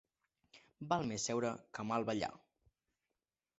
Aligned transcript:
Val 0.93 1.05
més 1.11 1.27
seure 1.29 1.53
que 1.79 1.87
mal 1.93 2.09
ballar. 2.11 2.33